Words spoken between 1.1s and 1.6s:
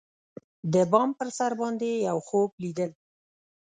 پر سر